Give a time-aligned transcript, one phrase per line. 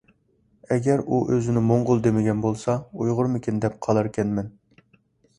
[0.75, 4.49] ئەگەر ئۇ ئۆزىنى موڭغۇل دېمىگەن بولسا، ئۇيغۇرمىكىن دەپ قالاركەنمەن.